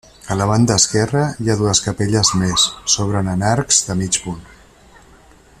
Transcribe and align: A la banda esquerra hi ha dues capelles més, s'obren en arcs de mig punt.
A 0.35 0.35
la 0.37 0.45
banda 0.51 0.77
esquerra 0.81 1.21
hi 1.43 1.51
ha 1.53 1.57
dues 1.59 1.83
capelles 1.89 2.33
més, 2.41 2.65
s'obren 2.95 3.33
en 3.37 3.47
arcs 3.55 3.83
de 3.91 4.01
mig 4.03 4.23
punt. 4.27 4.45